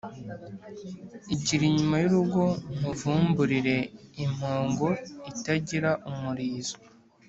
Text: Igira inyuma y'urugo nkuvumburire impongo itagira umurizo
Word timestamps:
Igira 1.33 1.63
inyuma 1.69 1.95
y'urugo 2.03 2.41
nkuvumburire 2.77 3.77
impongo 4.23 4.87
itagira 5.31 5.89
umurizo 6.09 6.77